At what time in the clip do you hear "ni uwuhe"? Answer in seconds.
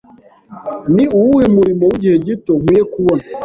0.95-1.45